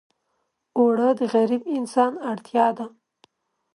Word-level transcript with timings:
اوړه 0.77 1.09
د 1.19 1.21
غریب 1.33 1.63
انسان 1.77 2.13
اړتیا 2.31 2.67
ده 2.77 2.85